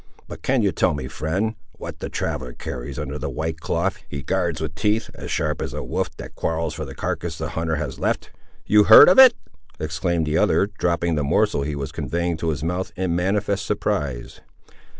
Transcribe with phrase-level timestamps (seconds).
[0.27, 4.23] But can you tell me, friend, what the traveller carries under the white cloth, he
[4.23, 7.75] guards with teeth as sharp as a wolf that quarrels for the carcass the hunter
[7.75, 8.31] has left?"
[8.65, 9.35] "You've heard of it!"
[9.79, 14.41] exclaimed the other, dropping the morsel he was conveying to his mouth in manifest surprise.